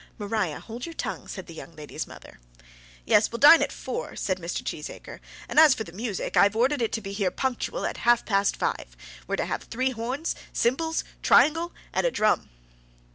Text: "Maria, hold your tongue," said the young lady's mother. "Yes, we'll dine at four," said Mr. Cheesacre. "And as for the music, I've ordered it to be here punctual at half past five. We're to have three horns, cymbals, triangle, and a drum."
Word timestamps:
"Maria, 0.17 0.59
hold 0.59 0.83
your 0.87 0.95
tongue," 0.95 1.27
said 1.27 1.45
the 1.45 1.53
young 1.53 1.75
lady's 1.75 2.07
mother. 2.07 2.39
"Yes, 3.05 3.31
we'll 3.31 3.37
dine 3.37 3.61
at 3.61 3.71
four," 3.71 4.15
said 4.15 4.39
Mr. 4.39 4.63
Cheesacre. 4.63 5.19
"And 5.47 5.59
as 5.59 5.75
for 5.75 5.83
the 5.83 5.91
music, 5.91 6.35
I've 6.35 6.55
ordered 6.55 6.81
it 6.81 6.91
to 6.93 7.01
be 7.01 7.11
here 7.11 7.29
punctual 7.29 7.85
at 7.85 7.97
half 7.97 8.25
past 8.25 8.57
five. 8.57 8.97
We're 9.27 9.35
to 9.35 9.45
have 9.45 9.61
three 9.65 9.91
horns, 9.91 10.33
cymbals, 10.53 11.03
triangle, 11.21 11.71
and 11.93 12.07
a 12.07 12.11
drum." 12.11 12.49